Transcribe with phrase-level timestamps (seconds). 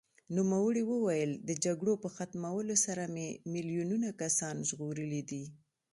[0.37, 5.43] نوموړي وویل، د جګړو په ختمولو سره مې میلیونونه کسان ژغورلي دي.